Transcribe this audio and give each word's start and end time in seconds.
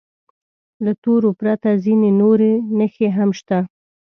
له 0.83 0.91
تورو 1.03 1.29
پرته 1.39 1.69
ځینې 1.83 2.09
نورې 2.21 2.53
نښې 2.77 3.07
هم 3.17 3.29
شته. 3.39 3.59